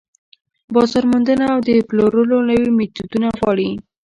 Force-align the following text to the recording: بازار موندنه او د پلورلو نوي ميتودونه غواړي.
بازار 0.73 1.03
موندنه 1.11 1.45
او 1.53 1.59
د 1.67 1.69
پلورلو 1.89 2.37
نوي 2.49 2.69
ميتودونه 2.77 3.27
غواړي. 3.39 3.69